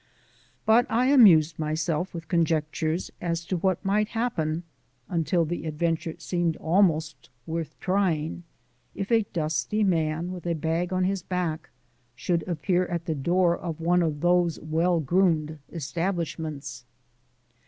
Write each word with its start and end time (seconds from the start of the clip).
But 0.65 0.87
I 0.89 1.09
amused 1.11 1.59
myself 1.59 2.11
with 2.11 2.27
conjectures 2.27 3.11
as 3.21 3.45
to 3.45 3.57
what 3.57 3.85
might 3.85 4.07
happen 4.07 4.63
(until 5.07 5.45
the 5.45 5.67
adventure 5.67 6.15
seemed 6.17 6.57
almost 6.57 7.29
worth 7.45 7.79
trying) 7.79 8.41
if 8.95 9.11
a 9.11 9.21
dusty 9.31 9.83
man 9.83 10.31
with 10.31 10.47
a 10.47 10.55
bag 10.55 10.91
on 10.91 11.03
his 11.03 11.21
back 11.21 11.69
should 12.15 12.43
appear 12.47 12.87
at 12.87 13.05
the 13.05 13.13
door 13.13 13.55
of 13.55 13.79
one 13.79 14.01
of 14.01 14.21
those 14.21 14.59
well 14.59 14.99
groomed 14.99 15.59
establishments. 15.71 16.83